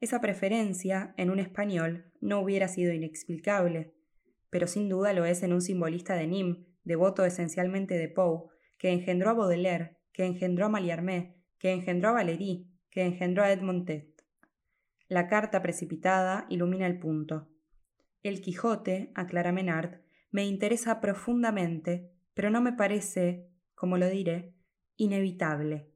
Esa 0.00 0.20
preferencia, 0.20 1.14
en 1.16 1.30
un 1.30 1.38
español, 1.38 2.12
no 2.20 2.40
hubiera 2.40 2.68
sido 2.68 2.92
inexplicable, 2.92 3.94
pero 4.50 4.66
sin 4.66 4.88
duda 4.88 5.12
lo 5.12 5.24
es 5.24 5.42
en 5.42 5.52
un 5.52 5.62
simbolista 5.62 6.14
de 6.16 6.26
Nîmes, 6.26 6.58
devoto 6.84 7.24
esencialmente 7.24 7.96
de 7.96 8.08
Poe, 8.08 8.50
que 8.76 8.90
engendró 8.92 9.30
a 9.30 9.34
Baudelaire, 9.34 9.96
que 10.12 10.26
engendró 10.26 10.66
a 10.66 10.68
Mallarmé, 10.68 11.36
que 11.58 11.72
engendró 11.72 12.10
a 12.10 12.12
Valéry, 12.12 12.70
que 12.90 13.02
engendró 13.02 13.42
a 13.42 13.50
Edmond 13.50 13.90
La 15.08 15.26
carta 15.28 15.62
precipitada 15.62 16.46
ilumina 16.50 16.86
el 16.86 16.98
punto. 16.98 17.48
El 18.22 18.42
Quijote, 18.42 19.10
aclara 19.14 19.50
Menard, 19.52 20.03
me 20.34 20.44
interesa 20.44 21.00
profundamente, 21.00 22.10
pero 22.34 22.50
no 22.50 22.60
me 22.60 22.72
parece, 22.72 23.46
como 23.76 23.98
lo 23.98 24.08
diré, 24.08 24.52
inevitable. 24.96 25.92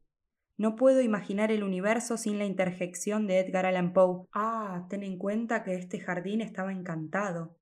No 0.56 0.76
puedo 0.76 1.00
imaginar 1.00 1.50
el 1.50 1.64
universo 1.64 2.16
sin 2.16 2.38
la 2.38 2.44
interjección 2.44 3.26
de 3.26 3.40
Edgar 3.40 3.66
Allan 3.66 3.92
Poe. 3.92 4.28
Ah, 4.32 4.86
ten 4.88 5.02
en 5.02 5.18
cuenta 5.18 5.64
que 5.64 5.74
este 5.74 5.98
jardín 5.98 6.40
estaba 6.40 6.70
encantado. 6.70 7.58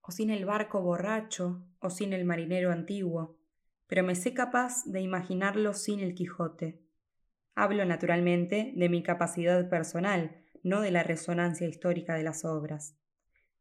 O 0.00 0.12
sin 0.12 0.30
el 0.30 0.44
barco 0.44 0.80
borracho, 0.80 1.66
o 1.80 1.90
sin 1.90 2.12
el 2.12 2.24
marinero 2.24 2.70
antiguo. 2.70 3.40
Pero 3.88 4.04
me 4.04 4.14
sé 4.14 4.32
capaz 4.32 4.84
de 4.84 5.00
imaginarlo 5.00 5.74
sin 5.74 5.98
el 5.98 6.14
Quijote. 6.14 6.80
Hablo 7.56 7.84
naturalmente 7.84 8.72
de 8.76 8.88
mi 8.88 9.02
capacidad 9.02 9.68
personal, 9.68 10.40
no 10.62 10.82
de 10.82 10.92
la 10.92 11.02
resonancia 11.02 11.66
histórica 11.66 12.14
de 12.14 12.22
las 12.22 12.44
obras. 12.44 12.96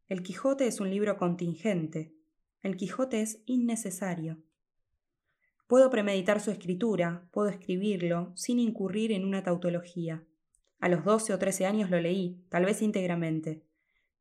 El 0.08 0.22
Quijote 0.22 0.68
es 0.68 0.80
un 0.80 0.92
libro 0.92 1.18
contingente. 1.18 2.15
El 2.66 2.78
Quijote 2.78 3.22
es 3.22 3.44
innecesario. 3.46 4.40
Puedo 5.68 5.92
premeditar 5.92 6.40
su 6.40 6.50
escritura, 6.50 7.30
puedo 7.32 7.48
escribirlo, 7.50 8.32
sin 8.36 8.58
incurrir 8.58 9.12
en 9.12 9.24
una 9.24 9.44
tautología. 9.44 10.24
A 10.80 10.90
los 10.90 11.06
doce 11.06 11.32
o 11.32 11.38
trece 11.38 11.68
años 11.68 11.92
lo 11.92 12.02
leí, 12.02 12.44
tal 12.50 12.66
vez 12.66 12.82
íntegramente. 12.82 13.62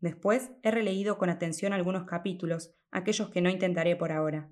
Después 0.00 0.50
he 0.62 0.70
releído 0.70 1.16
con 1.16 1.30
atención 1.30 1.72
algunos 1.72 2.04
capítulos, 2.04 2.74
aquellos 2.90 3.30
que 3.30 3.40
no 3.40 3.48
intentaré 3.48 3.96
por 3.96 4.12
ahora. 4.12 4.50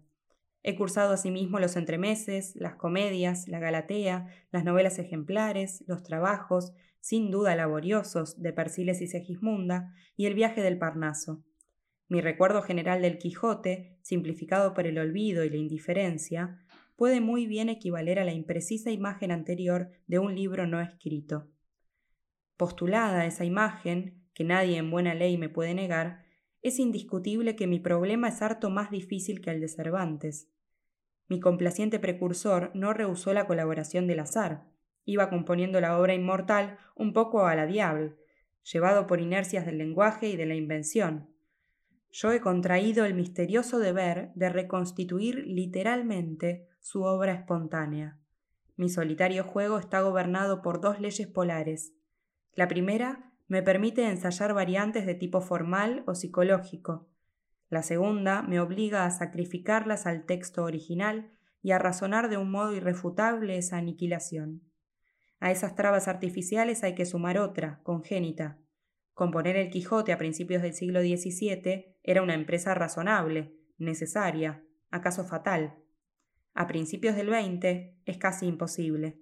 He 0.63 0.75
cursado 0.75 1.13
asimismo 1.13 1.61
los 1.61 1.77
entremeses, 1.77 2.57
las 2.57 2.77
comedias, 2.77 3.47
la 3.47 3.59
Galatea, 3.59 4.27
las 4.53 4.65
novelas 4.65 4.99
ejemplares, 4.99 5.85
los 5.87 6.03
trabajos, 6.03 6.73
sin 7.01 7.31
duda 7.31 7.55
laboriosos, 7.57 8.41
de 8.41 8.55
Persiles 8.55 9.03
y 9.03 9.07
Segismunda, 9.07 9.93
y 10.17 10.25
el 10.25 10.33
viaje 10.33 10.63
del 10.63 10.79
Parnaso. 10.79 11.45
Mi 12.13 12.21
recuerdo 12.21 12.61
general 12.61 13.01
del 13.01 13.17
Quijote, 13.17 13.97
simplificado 14.03 14.75
por 14.75 14.87
el 14.87 14.99
olvido 14.99 15.45
y 15.45 15.49
la 15.49 15.57
indiferencia, 15.57 16.63
puede 16.95 17.23
muy 17.23 17.47
bien 17.47 17.71
equivaler 17.71 18.19
a 18.19 18.25
la 18.27 18.35
imprecisa 18.35 18.91
imagen 18.91 19.31
anterior 19.31 19.89
de 20.09 20.19
un 20.19 20.35
libro 20.35 20.67
no 20.67 20.83
escrito. 20.83 21.49
Postulada 22.59 23.25
esa 23.25 23.47
imagen, 23.47 24.27
que 24.35 24.45
nadie 24.45 24.77
en 24.77 24.91
buena 24.91 25.15
ley 25.15 25.39
me 25.39 25.49
puede 25.49 25.73
negar, 25.73 26.27
es 26.61 26.79
indiscutible 26.79 27.57
que 27.57 27.67
mi 27.67 27.81
problema 27.81 28.29
es 28.29 28.43
harto 28.43 28.69
más 28.69 28.91
difícil 28.91 29.41
que 29.41 29.49
el 29.49 29.63
de 29.63 29.69
Cervantes. 29.69 30.51
Mi 31.29 31.41
complaciente 31.41 31.99
precursor 31.99 32.73
no 32.75 32.93
rehusó 32.93 33.33
la 33.33 33.47
colaboración 33.47 34.07
del 34.07 34.21
azar. 34.21 34.67
Iba 35.07 35.31
componiendo 35.31 35.81
la 35.81 35.99
obra 35.99 36.13
inmortal 36.13 36.77
un 36.95 37.15
poco 37.15 37.47
a 37.47 37.55
la 37.55 37.65
diable, 37.65 38.17
llevado 38.71 39.07
por 39.07 39.19
inercias 39.23 39.65
del 39.65 39.79
lenguaje 39.79 40.29
y 40.29 40.37
de 40.37 40.45
la 40.45 40.57
invención. 40.57 41.32
Yo 42.13 42.31
he 42.31 42.41
contraído 42.41 43.07
el 43.07 43.15
misterioso 43.15 43.79
deber 43.79 44.33
de 44.35 44.51
reconstituir 44.51 45.47
literalmente 45.47 46.69
su 46.79 47.05
obra 47.05 47.33
espontánea. 47.33 48.19
Mi 48.77 48.91
solitario 48.91 49.45
juego 49.45 49.79
está 49.79 50.03
gobernado 50.03 50.61
por 50.61 50.83
dos 50.83 51.01
leyes 51.01 51.27
polares. 51.27 51.95
La 52.55 52.69
primera 52.69 53.33
me 53.49 53.63
permite 53.63 54.07
ensayar 54.07 54.53
variantes 54.53 55.07
de 55.07 55.15
tipo 55.15 55.41
formal 55.41 56.05
o 56.07 56.15
psicológico. 56.15 57.09
La 57.71 57.83
segunda 57.83 58.43
me 58.43 58.61
obliga 58.61 59.07
a 59.07 59.11
sacrificarlas 59.11 60.07
al 60.07 60.27
texto 60.27 60.65
original 60.65 61.31
y 61.63 61.71
a 61.71 61.79
razonar 61.79 62.29
de 62.29 62.37
un 62.37 62.51
modo 62.51 62.75
irrefutable 62.75 63.57
esa 63.57 63.79
aniquilación. 63.79 64.61
A 65.41 65.51
esas 65.51 65.75
trabas 65.75 66.09
artificiales 66.09 66.85
hay 66.85 66.95
que 66.95 67.07
sumar 67.07 67.39
otra, 67.39 67.81
congénita. 67.85 68.59
Componer 69.15 69.57
el 69.57 69.71
Quijote 69.71 70.13
a 70.13 70.19
principios 70.19 70.63
del 70.63 70.75
siglo 70.75 71.01
XVII 71.01 71.97
era 72.03 72.23
una 72.23 72.35
empresa 72.35 72.75
razonable, 72.75 73.55
necesaria, 73.79 74.65
acaso 74.91 75.25
fatal. 75.25 75.77
A 76.55 76.67
principios 76.67 77.17
del 77.17 77.29
XX 77.29 77.95
es 78.05 78.19
casi 78.19 78.47
imposible. 78.47 79.19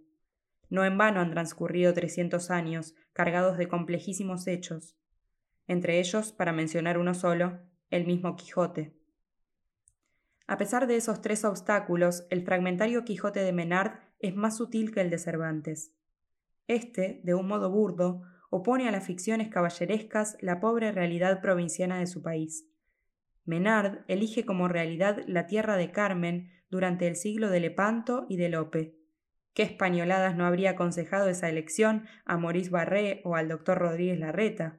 No 0.69 0.85
en 0.85 0.97
vano 0.97 1.21
han 1.21 1.31
transcurrido 1.31 1.93
trescientos 1.95 2.51
años 2.51 2.95
cargados 3.13 3.59
de 3.59 3.69
complejísimos 3.69 4.47
hechos, 4.47 4.97
entre 5.71 6.01
ellos, 6.01 6.33
para 6.33 6.53
mencionar 6.53 6.99
uno 6.99 7.15
solo, 7.15 7.61
el 7.91 8.05
mismo 8.05 8.35
Quijote. 8.35 8.93
A 10.49 10.59
pesar 10.59 10.89
de 10.89 10.97
esos 10.97 11.21
tres 11.21 11.45
obstáculos, 11.45 12.27
el 12.29 12.45
fragmentario 12.45 13.05
Quijote 13.05 13.39
de 13.39 13.53
Menard 13.53 14.01
es 14.19 14.35
más 14.35 14.57
sutil 14.57 14.93
que 14.93 15.01
el 15.01 15.11
de 15.11 15.19
Cervantes. 15.19 15.95
Este, 16.67 17.21
de 17.23 17.35
un 17.35 17.47
modo 17.47 17.71
burdo, 17.71 18.23
opone 18.51 18.89
a 18.89 18.93
las 18.93 19.07
ficciones 19.07 19.49
caballerescas 19.49 20.37
la 20.41 20.61
pobre 20.61 20.93
realidad 20.93 21.41
provinciana 21.41 21.99
de 21.99 22.07
su 22.07 22.23
país. 22.23 22.67
Menard 23.45 24.01
elige 24.07 24.45
como 24.45 24.69
realidad 24.69 25.23
la 25.27 25.47
tierra 25.47 25.77
de 25.77 25.91
Carmen 25.91 26.51
durante 26.69 27.07
el 27.09 27.17
siglo 27.17 27.49
de 27.49 27.61
Lepanto 27.61 28.27
y 28.29 28.37
de 28.37 28.49
Lope, 28.51 29.01
¿Qué 29.55 29.65
españoladas 29.65 30.37
no 30.37 30.47
habría 30.47 30.71
aconsejado 30.71 31.29
esa 31.29 31.49
elección 31.49 32.07
a 32.25 32.39
Maurice 32.39 32.71
Barré 32.71 33.21
o 33.25 33.35
al 33.35 33.49
doctor 33.49 33.79
Rodríguez 33.79 34.19
Larreta? 34.19 34.79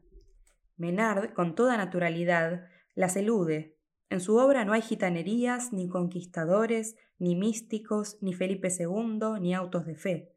Menard, 0.77 1.33
con 1.33 1.55
toda 1.55 1.77
naturalidad, 1.77 2.67
las 2.95 3.15
elude. 3.15 3.77
En 4.09 4.21
su 4.21 4.37
obra 4.37 4.63
no 4.65 4.73
hay 4.73 4.81
gitanerías, 4.81 5.73
ni 5.73 5.87
conquistadores, 5.89 6.95
ni 7.19 7.35
místicos, 7.35 8.17
ni 8.21 8.33
Felipe 8.33 8.69
II, 8.69 9.39
ni 9.41 9.53
autos 9.53 9.85
de 9.85 9.95
fe. 9.95 10.33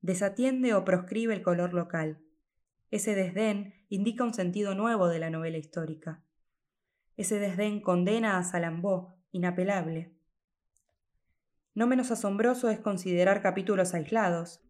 Desatiende 0.00 0.74
o 0.74 0.84
proscribe 0.84 1.34
el 1.34 1.42
color 1.42 1.74
local. 1.74 2.18
Ese 2.94 3.16
desdén 3.16 3.74
indica 3.88 4.22
un 4.22 4.34
sentido 4.34 4.76
nuevo 4.76 5.08
de 5.08 5.18
la 5.18 5.28
novela 5.28 5.58
histórica. 5.58 6.22
Ese 7.16 7.40
desdén 7.40 7.80
condena 7.80 8.38
a 8.38 8.44
Salambó, 8.44 9.18
inapelable. 9.32 10.12
No 11.74 11.88
menos 11.88 12.12
asombroso 12.12 12.70
es 12.70 12.78
considerar 12.78 13.42
capítulos 13.42 13.94
aislados. 13.94 14.60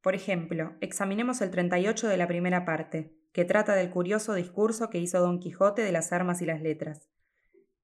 Por 0.00 0.14
ejemplo, 0.14 0.74
examinemos 0.80 1.42
el 1.42 1.50
38 1.50 2.08
de 2.08 2.16
la 2.16 2.26
primera 2.26 2.64
parte, 2.64 3.14
que 3.30 3.44
trata 3.44 3.74
del 3.74 3.90
curioso 3.90 4.32
discurso 4.32 4.88
que 4.88 4.98
hizo 4.98 5.20
Don 5.20 5.38
Quijote 5.38 5.82
de 5.82 5.92
las 5.92 6.14
armas 6.14 6.40
y 6.40 6.46
las 6.46 6.62
letras. 6.62 7.10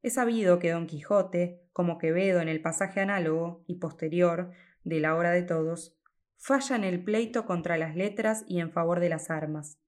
Es 0.00 0.14
sabido 0.14 0.58
que 0.58 0.70
Don 0.70 0.86
Quijote, 0.86 1.60
como 1.74 1.98
Quevedo 1.98 2.40
en 2.40 2.48
el 2.48 2.62
pasaje 2.62 3.00
análogo 3.00 3.62
y 3.66 3.74
posterior 3.74 4.52
de 4.84 5.00
la 5.00 5.14
hora 5.16 5.32
de 5.32 5.42
todos, 5.42 5.95
falla 6.38 6.76
en 6.76 6.84
el 6.84 7.02
pleito 7.02 7.46
contra 7.46 7.76
las 7.76 7.96
letras 7.96 8.44
y 8.46 8.60
en 8.60 8.70
favor 8.70 9.00
de 9.00 9.08
las 9.08 9.30
armas. 9.30 9.78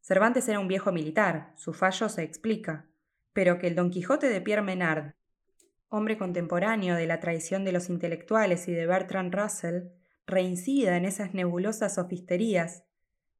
Cervantes 0.00 0.48
era 0.48 0.60
un 0.60 0.68
viejo 0.68 0.92
militar, 0.92 1.52
su 1.56 1.72
fallo 1.72 2.08
se 2.08 2.22
explica, 2.22 2.86
pero 3.32 3.58
que 3.58 3.66
el 3.66 3.74
Don 3.74 3.90
Quijote 3.90 4.28
de 4.28 4.40
Pierre 4.40 4.62
Menard 4.62 5.14
hombre 5.94 6.18
contemporáneo 6.18 6.96
de 6.96 7.06
la 7.06 7.20
tradición 7.20 7.64
de 7.64 7.70
los 7.70 7.88
intelectuales 7.88 8.66
y 8.66 8.72
de 8.72 8.84
Bertrand 8.84 9.32
Russell, 9.32 9.90
reincida 10.26 10.96
en 10.96 11.04
esas 11.04 11.34
nebulosas 11.34 11.94
sofisterías. 11.94 12.84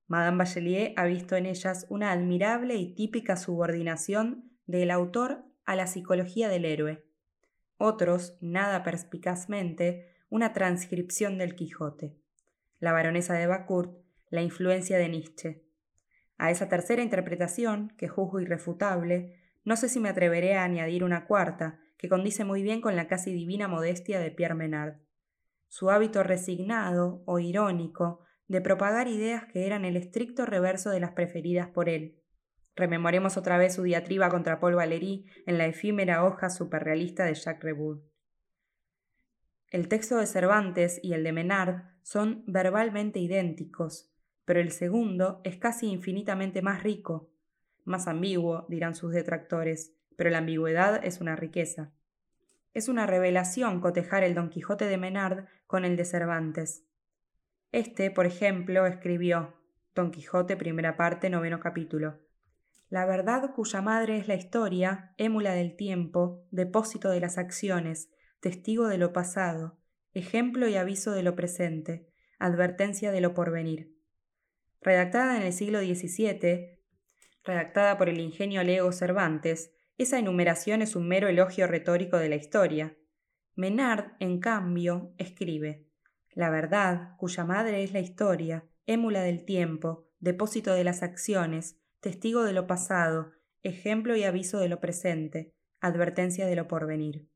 Madame 0.07 0.39
Bachelier 0.39 0.93
ha 0.97 1.05
visto 1.07 1.35
en 1.35 1.47
ellas 1.47 1.85
una 1.89 2.13
admirable 2.13 2.77
y 2.77 2.95
típica 2.95 3.37
subordinación 3.37 4.53
del 4.67 4.93
autor 4.93 5.45
a 5.65 5.75
la 5.75 5.89
psicología 5.89 6.49
del 6.49 6.65
héroe. 6.65 7.05
Otros, 7.77 8.39
nada 8.41 8.85
perspicazmente, 8.85 10.15
una 10.29 10.53
transcripción 10.53 11.39
del 11.39 11.57
Quijote. 11.57 12.15
La 12.85 12.93
baronesa 12.93 13.33
de 13.33 13.47
Bacourt, 13.47 13.97
la 14.29 14.43
influencia 14.43 14.99
de 14.99 15.09
Nietzsche. 15.09 15.65
A 16.37 16.51
esa 16.51 16.69
tercera 16.69 17.03
interpretación, 17.03 17.95
que 17.97 18.09
juzgo 18.09 18.41
irrefutable, 18.41 19.41
no 19.65 19.77
sé 19.77 19.89
si 19.89 20.01
me 20.01 20.11
atreveré 20.11 20.57
a 20.57 20.65
añadir 20.65 21.03
una 21.03 21.25
cuarta, 21.25 21.81
que 21.97 22.11
condice 22.11 22.45
muy 22.45 22.63
bien 22.63 22.83
con 22.83 22.95
la 22.95 23.09
casi 23.09 23.33
divina 23.33 23.69
modestia 23.69 24.21
de 24.21 24.31
Pierre 24.31 24.55
Menard. 24.55 24.97
Su 25.67 25.89
hábito 25.89 26.23
resignado 26.25 27.23
o 27.25 27.39
irónico 27.39 28.21
de 28.49 28.61
propagar 28.61 29.09
ideas 29.09 29.47
que 29.47 29.65
eran 29.65 29.87
el 29.87 29.97
estricto 29.97 30.45
reverso 30.45 30.91
de 30.91 31.01
las 31.01 31.13
preferidas 31.13 31.69
por 31.69 31.89
él. 31.89 32.21
Rememoremos 32.77 33.39
otra 33.39 33.57
vez 33.57 33.77
su 33.77 33.83
diatriba 33.83 34.29
contra 34.29 34.61
Paul 34.61 34.75
Valéry 34.75 35.25
en 35.47 35.57
la 35.57 35.65
efímera 35.65 36.23
hoja 36.23 36.51
superrealista 36.51 37.25
de 37.25 37.33
Jacques 37.33 37.65
Reboud. 37.65 38.03
El 39.71 39.89
texto 39.89 40.19
de 40.19 40.27
Cervantes 40.27 41.01
y 41.03 41.15
el 41.15 41.25
de 41.25 41.33
Menard 41.33 41.94
son 42.05 42.45
verbalmente 42.47 43.19
idénticos, 43.19 44.13
pero 44.45 44.61
el 44.61 44.73
segundo 44.73 45.41
es 45.43 45.57
casi 45.57 45.89
infinitamente 45.89 46.61
más 46.61 46.83
rico, 46.83 47.31
más 47.85 48.07
ambiguo, 48.09 48.67
dirán 48.69 48.95
sus 48.95 49.13
detractores, 49.13 49.97
pero 50.15 50.29
la 50.29 50.39
ambigüedad 50.39 51.03
es 51.03 51.23
una 51.23 51.35
riqueza. 51.35 51.93
Es 52.75 52.89
una 52.89 53.07
revelación 53.07 53.81
cotejar 53.81 54.23
el 54.23 54.35
Don 54.35 54.51
Quijote 54.51 54.87
de 54.87 54.99
Menard 54.99 55.47
con 55.67 55.87
el 55.87 55.97
de 55.97 56.05
Cervantes. 56.05 56.85
Este, 57.73 58.11
por 58.11 58.27
ejemplo, 58.27 58.87
escribió 58.87 59.55
Don 59.95 60.11
Quijote, 60.11 60.59
primera 60.59 60.99
parte, 60.99 61.31
noveno 61.31 61.59
capítulo. 61.59 62.19
La 62.91 63.07
verdad 63.07 63.55
cuya 63.55 63.81
madre 63.81 64.19
es 64.19 64.29
la 64.29 64.35
historia, 64.35 65.15
émula 65.17 65.55
del 65.55 65.75
tiempo, 65.75 66.47
depósito 66.51 67.09
de 67.09 67.21
las 67.21 67.39
acciones, 67.39 68.11
testigo 68.41 68.89
de 68.89 68.99
lo 68.99 69.15
pasado, 69.15 69.79
ejemplo 70.15 70.69
y 70.69 70.77
aviso 70.77 71.13
de 71.13 71.23
lo 71.23 71.35
presente, 71.35 72.09
advertencia 72.39 73.13
de 73.13 73.21
lo 73.21 73.35
porvenir. 73.35 73.95
Redactada 74.81 75.37
en 75.37 75.43
el 75.43 75.53
siglo 75.53 75.81
XVII, 75.81 76.79
redactada 77.43 77.99
por 77.99 78.09
el 78.09 78.21
ingenio 78.21 78.63
lego 78.63 78.93
Cervantes, 78.93 79.73
esa 79.99 80.19
enumeración 80.19 80.83
es 80.83 80.97
un 80.97 81.07
mero 81.07 81.29
elogio 81.29 81.67
retórico 81.67 82.17
de 82.17 82.29
la 82.29 82.37
historia. 82.37 82.97
Menard, 83.55 84.13
en 84.19 84.41
cambio, 84.41 85.15
escribe 85.19 85.87
La 86.33 86.51
verdad, 86.51 87.17
cuya 87.19 87.45
madre 87.45 87.85
es 87.85 87.93
la 87.93 88.01
historia, 88.01 88.65
émula 88.87 89.23
del 89.23 89.45
tiempo, 89.45 90.09
depósito 90.19 90.75
de 90.75 90.85
las 90.85 91.03
acciones, 91.03 91.79
testigo 92.01 92.43
de 92.43 92.53
lo 92.53 92.67
pasado, 92.67 93.33
ejemplo 93.63 94.17
y 94.17 94.25
aviso 94.25 94.59
de 94.59 94.69
lo 94.69 94.81
presente, 94.81 95.55
advertencia 95.81 96.47
de 96.47 96.57
lo 96.57 96.67
porvenir. 96.67 97.29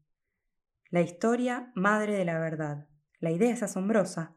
La 0.91 1.03
historia, 1.03 1.71
madre 1.75 2.15
de 2.15 2.25
la 2.25 2.39
verdad. 2.39 2.89
La 3.21 3.31
idea 3.31 3.53
es 3.53 3.63
asombrosa. 3.63 4.37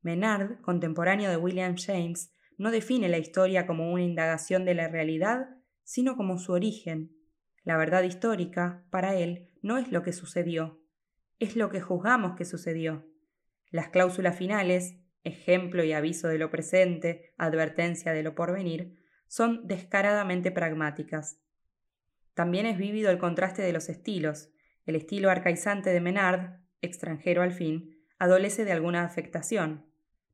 Menard, 0.00 0.60
contemporáneo 0.60 1.30
de 1.30 1.36
William 1.36 1.76
James, 1.76 2.34
no 2.58 2.70
define 2.70 3.08
la 3.08 3.18
historia 3.18 3.66
como 3.66 3.92
una 3.92 4.02
indagación 4.02 4.64
de 4.64 4.74
la 4.74 4.88
realidad, 4.88 5.48
sino 5.84 6.16
como 6.16 6.38
su 6.38 6.52
origen, 6.52 7.12
la 7.64 7.76
verdad 7.76 8.02
histórica, 8.02 8.84
para 8.90 9.14
él, 9.14 9.50
no 9.62 9.78
es 9.78 9.92
lo 9.92 10.02
que 10.02 10.12
sucedió, 10.12 10.80
es 11.38 11.54
lo 11.54 11.70
que 11.70 11.80
juzgamos 11.80 12.34
que 12.36 12.44
sucedió. 12.44 13.06
Las 13.70 13.88
cláusulas 13.88 14.36
finales, 14.36 14.96
ejemplo 15.22 15.84
y 15.84 15.92
aviso 15.92 16.26
de 16.26 16.38
lo 16.38 16.50
presente, 16.50 17.32
advertencia 17.38 18.12
de 18.12 18.24
lo 18.24 18.34
porvenir, 18.34 18.96
son 19.28 19.66
descaradamente 19.68 20.50
pragmáticas. 20.50 21.40
También 22.34 22.66
es 22.66 22.76
vívido 22.76 23.10
el 23.10 23.18
contraste 23.18 23.62
de 23.62 23.72
los 23.72 23.88
estilos. 23.88 24.51
El 24.86 24.96
estilo 24.96 25.30
arcaizante 25.30 25.90
de 25.90 26.00
Menard, 26.00 26.60
extranjero 26.80 27.42
al 27.42 27.52
fin, 27.52 27.98
adolece 28.18 28.64
de 28.64 28.72
alguna 28.72 29.04
afectación, 29.04 29.86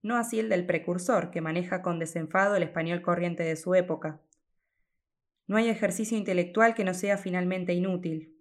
no 0.02 0.16
así 0.16 0.38
el 0.38 0.48
del 0.48 0.64
precursor, 0.64 1.30
que 1.30 1.40
maneja 1.40 1.82
con 1.82 1.98
desenfado 1.98 2.54
el 2.54 2.62
español 2.62 3.02
corriente 3.02 3.42
de 3.42 3.56
su 3.56 3.74
época. 3.74 4.20
No 5.46 5.56
hay 5.56 5.68
ejercicio 5.68 6.16
intelectual 6.16 6.74
que 6.74 6.84
no 6.84 6.94
sea 6.94 7.18
finalmente 7.18 7.72
inútil. 7.72 8.36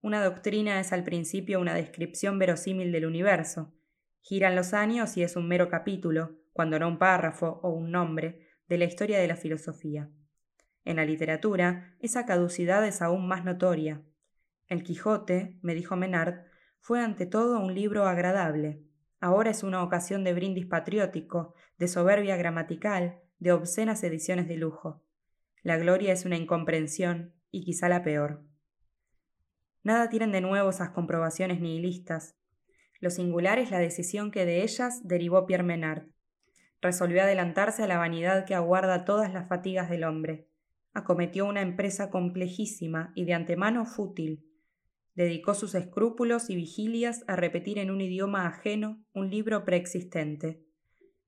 Una 0.00 0.24
doctrina 0.24 0.80
es 0.80 0.92
al 0.92 1.04
principio 1.04 1.60
una 1.60 1.74
descripción 1.74 2.38
verosímil 2.38 2.92
del 2.92 3.06
universo. 3.06 3.74
Giran 4.20 4.56
los 4.56 4.72
años 4.72 5.16
y 5.16 5.22
es 5.22 5.36
un 5.36 5.48
mero 5.48 5.68
capítulo, 5.68 6.38
cuando 6.52 6.78
no 6.78 6.88
un 6.88 6.98
párrafo 6.98 7.60
o 7.62 7.70
un 7.70 7.90
nombre, 7.90 8.48
de 8.68 8.78
la 8.78 8.84
historia 8.84 9.18
de 9.18 9.28
la 9.28 9.36
filosofía. 9.36 10.08
En 10.84 10.96
la 10.96 11.04
literatura, 11.04 11.94
esa 12.00 12.24
caducidad 12.26 12.86
es 12.86 13.02
aún 13.02 13.28
más 13.28 13.44
notoria. 13.44 14.02
El 14.68 14.82
Quijote, 14.82 15.58
me 15.62 15.74
dijo 15.74 15.96
Menard, 15.96 16.44
fue 16.80 17.00
ante 17.00 17.26
todo 17.26 17.60
un 17.60 17.74
libro 17.74 18.06
agradable. 18.06 18.82
Ahora 19.20 19.50
es 19.50 19.62
una 19.62 19.82
ocasión 19.82 20.24
de 20.24 20.34
brindis 20.34 20.66
patriótico, 20.66 21.54
de 21.78 21.88
soberbia 21.88 22.36
gramatical, 22.36 23.20
de 23.38 23.52
obscenas 23.52 24.02
ediciones 24.02 24.48
de 24.48 24.56
lujo. 24.56 25.04
La 25.62 25.76
gloria 25.76 26.12
es 26.12 26.24
una 26.24 26.36
incomprensión, 26.36 27.34
y 27.50 27.64
quizá 27.64 27.88
la 27.88 28.02
peor. 28.02 28.44
Nada 29.84 30.08
tienen 30.08 30.32
de 30.32 30.40
nuevo 30.40 30.70
esas 30.70 30.90
comprobaciones 30.90 31.60
nihilistas. 31.60 32.36
Lo 33.00 33.10
singular 33.10 33.58
es 33.58 33.70
la 33.70 33.78
decisión 33.78 34.30
que 34.30 34.44
de 34.44 34.62
ellas 34.62 35.06
derivó 35.06 35.46
Pierre 35.46 35.64
Menard. 35.64 36.06
Resolvió 36.80 37.22
adelantarse 37.22 37.82
a 37.82 37.86
la 37.86 37.98
vanidad 37.98 38.44
que 38.44 38.54
aguarda 38.54 39.04
todas 39.04 39.32
las 39.32 39.48
fatigas 39.48 39.90
del 39.90 40.04
hombre. 40.04 40.48
Acometió 40.94 41.46
una 41.46 41.62
empresa 41.62 42.10
complejísima 42.10 43.12
y 43.14 43.24
de 43.24 43.34
antemano 43.34 43.84
fútil. 43.86 44.48
Dedicó 45.14 45.54
sus 45.54 45.74
escrúpulos 45.74 46.48
y 46.48 46.56
vigilias 46.56 47.24
a 47.26 47.36
repetir 47.36 47.78
en 47.78 47.90
un 47.90 48.00
idioma 48.00 48.46
ajeno 48.46 49.04
un 49.12 49.30
libro 49.30 49.64
preexistente. 49.64 50.64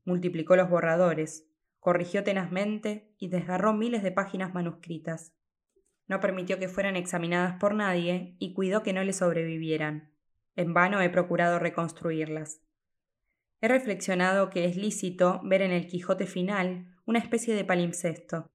Multiplicó 0.04 0.56
los 0.56 0.70
borradores, 0.70 1.46
corrigió 1.80 2.24
tenazmente 2.24 3.12
y 3.18 3.28
desgarró 3.28 3.74
miles 3.74 4.02
de 4.02 4.12
páginas 4.12 4.54
manuscritas. 4.54 5.34
No 6.06 6.20
permitió 6.20 6.58
que 6.58 6.68
fueran 6.68 6.96
examinadas 6.96 7.56
por 7.58 7.74
nadie 7.74 8.36
y 8.38 8.54
cuidó 8.54 8.82
que 8.82 8.92
no 8.92 9.04
le 9.04 9.12
sobrevivieran. 9.12 10.12
En 10.56 10.72
vano 10.72 11.00
he 11.02 11.10
procurado 11.10 11.58
reconstruirlas. 11.58 12.62
He 13.60 13.68
reflexionado 13.68 14.50
que 14.50 14.66
es 14.66 14.76
lícito 14.76 15.40
ver 15.44 15.62
en 15.62 15.72
el 15.72 15.86
Quijote 15.86 16.26
final 16.26 16.94
una 17.06 17.18
especie 17.18 17.54
de 17.54 17.64
palimpsesto, 17.64 18.50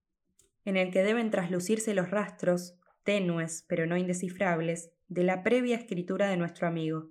en 0.66 0.78
el 0.78 0.92
que 0.92 1.04
deben 1.04 1.32
traslucirse 1.32 1.94
los 1.94 2.10
rastros, 2.10 2.79
tenues 3.10 3.66
pero 3.68 3.88
no 3.88 3.98
indescifrables, 3.98 4.92
de 5.08 5.24
la 5.24 5.42
previa 5.42 5.76
escritura 5.76 6.28
de 6.28 6.38
nuestro 6.38 6.68
amigo. 6.68 7.10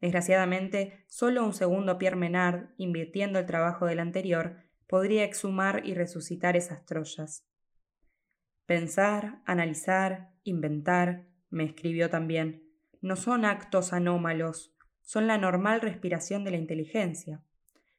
Desgraciadamente, 0.00 1.04
solo 1.08 1.44
un 1.44 1.52
segundo 1.52 1.98
Pierre 1.98 2.16
Menard, 2.16 2.70
invirtiendo 2.78 3.38
el 3.38 3.44
trabajo 3.44 3.84
del 3.84 4.00
anterior, 4.00 4.56
podría 4.86 5.24
exhumar 5.24 5.82
y 5.84 5.92
resucitar 5.92 6.56
esas 6.56 6.86
Troyas. 6.86 7.46
Pensar, 8.64 9.42
analizar, 9.44 10.30
inventar, 10.42 11.26
me 11.50 11.64
escribió 11.64 12.08
también, 12.08 12.62
no 13.02 13.14
son 13.14 13.44
actos 13.44 13.92
anómalos, 13.92 14.74
son 15.02 15.26
la 15.26 15.36
normal 15.36 15.82
respiración 15.82 16.44
de 16.44 16.52
la 16.52 16.56
inteligencia. 16.56 17.42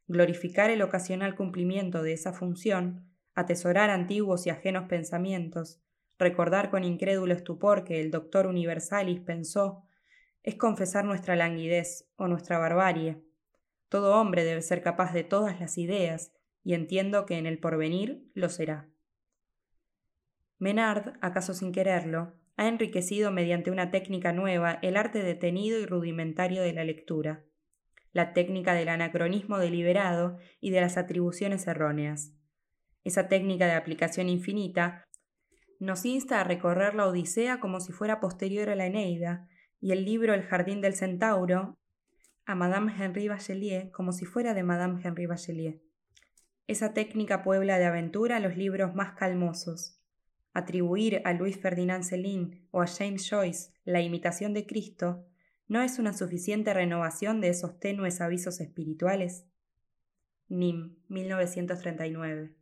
Glorificar 0.07 0.71
el 0.71 0.81
ocasional 0.81 1.35
cumplimiento 1.35 2.01
de 2.01 2.13
esa 2.13 2.33
función, 2.33 3.11
atesorar 3.35 3.91
antiguos 3.91 4.47
y 4.47 4.49
ajenos 4.49 4.87
pensamientos, 4.87 5.83
recordar 6.21 6.69
con 6.69 6.83
incrédulo 6.83 7.33
estupor 7.33 7.83
que 7.83 7.99
el 7.99 8.11
doctor 8.11 8.45
Universalis 8.45 9.19
pensó, 9.19 9.83
es 10.43 10.55
confesar 10.55 11.03
nuestra 11.03 11.35
languidez 11.35 12.07
o 12.15 12.27
nuestra 12.27 12.57
barbarie. 12.57 13.21
Todo 13.89 14.15
hombre 14.19 14.43
debe 14.43 14.61
ser 14.61 14.81
capaz 14.81 15.13
de 15.13 15.23
todas 15.23 15.59
las 15.59 15.77
ideas 15.77 16.31
y 16.63 16.75
entiendo 16.75 17.25
que 17.25 17.37
en 17.37 17.47
el 17.47 17.59
porvenir 17.59 18.23
lo 18.33 18.49
será. 18.49 18.87
Menard, 20.59 21.15
acaso 21.21 21.55
sin 21.55 21.71
quererlo, 21.71 22.33
ha 22.55 22.67
enriquecido 22.67 23.31
mediante 23.31 23.71
una 23.71 23.89
técnica 23.89 24.31
nueva 24.31 24.77
el 24.83 24.97
arte 24.97 25.23
detenido 25.23 25.79
y 25.79 25.87
rudimentario 25.87 26.61
de 26.61 26.73
la 26.73 26.83
lectura, 26.83 27.43
la 28.13 28.33
técnica 28.33 28.75
del 28.75 28.89
anacronismo 28.89 29.57
deliberado 29.57 30.37
y 30.59 30.69
de 30.69 30.81
las 30.81 30.97
atribuciones 30.97 31.65
erróneas. 31.65 32.33
Esa 33.03 33.27
técnica 33.27 33.65
de 33.65 33.73
aplicación 33.73 34.29
infinita 34.29 35.07
nos 35.81 36.05
insta 36.05 36.39
a 36.39 36.43
recorrer 36.43 36.93
la 36.93 37.07
Odisea 37.07 37.59
como 37.59 37.79
si 37.79 37.91
fuera 37.91 38.19
posterior 38.19 38.69
a 38.69 38.75
la 38.75 38.85
Eneida, 38.85 39.47
y 39.79 39.93
el 39.93 40.05
libro 40.05 40.35
El 40.35 40.43
Jardín 40.43 40.79
del 40.79 40.93
Centauro 40.93 41.75
a 42.45 42.53
Madame 42.53 42.93
Henri 42.95 43.27
Bachelier 43.27 43.89
como 43.89 44.11
si 44.11 44.25
fuera 44.25 44.53
de 44.53 44.61
Madame 44.61 45.01
Henri 45.03 45.25
Bachelier. 45.25 45.81
Esa 46.67 46.93
técnica 46.93 47.41
puebla 47.41 47.79
de 47.79 47.85
aventura 47.85 48.39
los 48.39 48.55
libros 48.55 48.93
más 48.93 49.13
calmosos. 49.13 49.99
Atribuir 50.53 51.23
a 51.25 51.33
Luis 51.33 51.59
Ferdinand 51.59 52.03
Celine 52.03 52.61
o 52.69 52.83
a 52.83 52.85
James 52.85 53.27
Joyce 53.27 53.71
la 53.83 54.01
imitación 54.01 54.53
de 54.53 54.67
Cristo 54.67 55.25
no 55.67 55.81
es 55.81 55.97
una 55.97 56.13
suficiente 56.13 56.75
renovación 56.75 57.41
de 57.41 57.49
esos 57.49 57.79
tenues 57.79 58.21
avisos 58.21 58.61
espirituales. 58.61 59.47
Nim, 60.47 60.97
1939. 61.07 62.60